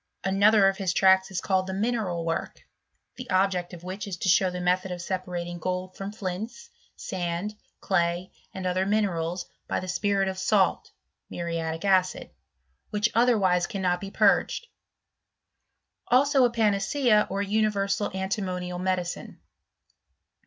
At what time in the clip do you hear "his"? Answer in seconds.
0.77-0.93